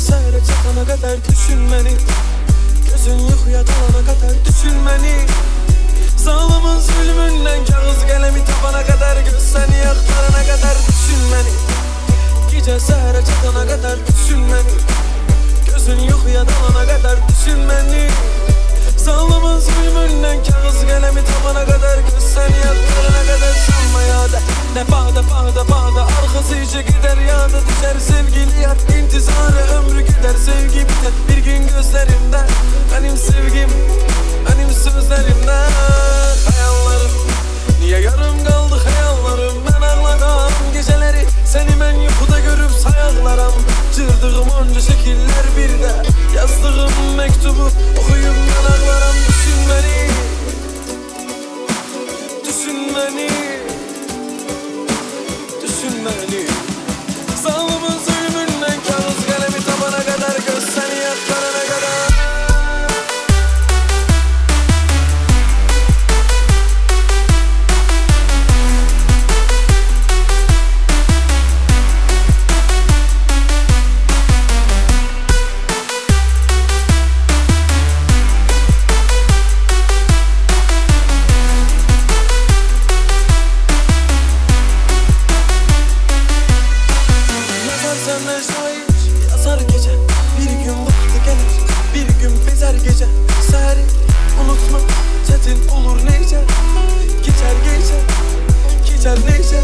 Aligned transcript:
Səhərə 0.00 0.38
çatana 0.40 0.82
qədər 0.88 1.18
düşün 1.26 1.58
məni 1.68 1.90
Gözün 2.86 3.18
yuxuya 3.20 3.60
dalana 3.68 4.00
qədər 4.06 4.38
düşün 4.46 4.78
məni 4.86 5.12
Zalımın 6.22 6.78
zülmündən 6.86 7.66
kağız 7.68 8.00
qələmi 8.08 8.40
tapana 8.48 8.80
qədər 8.88 9.20
Göz 9.26 9.42
səni 9.50 9.82
axtarana 9.90 10.40
qədər 10.48 10.80
düşün 10.86 11.26
məni 11.34 11.52
Gecə 12.54 12.78
səhərə 12.86 13.20
çatana 13.28 13.66
qədər 13.74 14.00
düşün 14.08 14.40
məni 14.48 14.78
Gözün 15.68 16.00
yuxuya 16.06 16.46
dalana 16.48 16.86
qədər 16.94 17.20
düşün 17.28 17.60
məni 17.68 18.06
Zalımın 19.04 19.60
zülmündən 19.68 20.40
kağız 20.48 20.80
qələmi 20.88 21.26
tapana 21.28 21.66
qədər 21.74 22.00
Göz 22.08 22.30
səni 22.38 22.64
axtarana 22.72 23.26
qədər 23.28 23.60
Sanma 23.66 24.06
yadə 24.08 24.44
Nə 24.78 24.88
bağda 24.94 25.28
bağda 25.28 25.68
bağda 25.74 25.99
da 26.40 26.42
arkası 26.42 26.56
işe 26.56 26.82
gider 26.82 27.16
ya 27.28 27.38
da 27.38 27.60
düşer. 27.68 27.96
Sevgili 27.98 28.62
yar 28.62 28.76
İntizara 28.98 29.78
ömrü 29.78 30.00
gider. 30.00 30.34
Sevgi 30.44 30.80
biter 30.80 31.12
Bir 31.28 31.44
gün 31.44 31.68
gözlerimde 31.68 32.40
benim 32.94 33.16
sevgim 33.16 33.70
benim 34.46 34.70
sözlerimde 34.70 34.89
money. 56.02 56.59
Bir 91.94 92.22
gün 92.22 92.46
bezer 92.46 92.74
gece 92.74 93.06
Sehri 93.50 93.84
unutma 94.44 94.78
çetin 95.26 95.68
olur 95.68 95.96
neyce 95.96 96.40
Geçer 97.22 97.54
geçer 97.64 98.02
geçer 98.86 99.18
neyce 99.30 99.60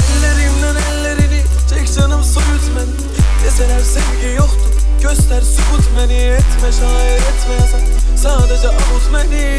Ellerimden 0.00 0.76
ellerini 0.92 1.42
çek 1.70 1.94
canım 1.94 2.24
soyut 2.24 2.62
beni 2.76 3.10
Deseler 3.44 3.80
sevgi 3.80 4.36
yoktu 4.36 4.70
göster 5.02 5.42
subut 5.42 5.84
beni. 5.98 6.14
Etme 6.14 6.72
şair 6.72 7.16
etme 7.16 7.54
yazar. 7.60 7.80
Sadece 8.16 8.68
avut 8.68 9.04
beni 9.14 9.58